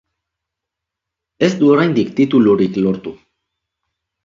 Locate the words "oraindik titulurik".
1.75-2.83